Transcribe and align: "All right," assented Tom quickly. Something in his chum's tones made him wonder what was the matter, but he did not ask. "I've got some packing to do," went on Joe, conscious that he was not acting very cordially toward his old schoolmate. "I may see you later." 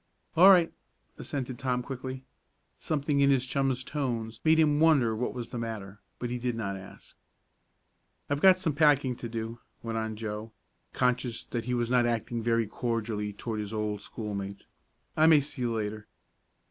"All 0.35 0.49
right," 0.49 0.73
assented 1.19 1.59
Tom 1.59 1.83
quickly. 1.83 2.25
Something 2.79 3.19
in 3.21 3.29
his 3.29 3.45
chum's 3.45 3.83
tones 3.83 4.41
made 4.43 4.57
him 4.57 4.79
wonder 4.79 5.15
what 5.15 5.35
was 5.35 5.51
the 5.51 5.59
matter, 5.59 5.99
but 6.17 6.31
he 6.31 6.39
did 6.39 6.55
not 6.55 6.75
ask. 6.75 7.15
"I've 8.27 8.41
got 8.41 8.57
some 8.57 8.73
packing 8.73 9.15
to 9.17 9.29
do," 9.29 9.59
went 9.83 9.99
on 9.99 10.15
Joe, 10.15 10.53
conscious 10.91 11.45
that 11.45 11.65
he 11.65 11.75
was 11.75 11.91
not 11.91 12.07
acting 12.07 12.41
very 12.41 12.65
cordially 12.65 13.31
toward 13.31 13.59
his 13.59 13.73
old 13.73 14.01
schoolmate. 14.01 14.63
"I 15.15 15.27
may 15.27 15.39
see 15.39 15.61
you 15.61 15.75
later." 15.75 16.07